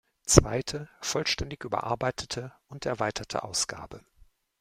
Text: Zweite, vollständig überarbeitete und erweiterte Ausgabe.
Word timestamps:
Zweite, 0.25 0.89
vollständig 0.99 1.63
überarbeitete 1.63 2.51
und 2.69 2.87
erweiterte 2.87 3.43
Ausgabe. 3.43 4.01